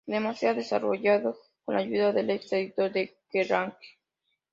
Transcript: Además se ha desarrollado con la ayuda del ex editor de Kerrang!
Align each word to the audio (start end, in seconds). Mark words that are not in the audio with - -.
Además 0.07 0.39
se 0.39 0.47
ha 0.47 0.55
desarrollado 0.55 1.37
con 1.63 1.75
la 1.75 1.81
ayuda 1.81 2.11
del 2.11 2.31
ex 2.31 2.51
editor 2.53 2.91
de 2.91 3.17
Kerrang! 3.29 3.71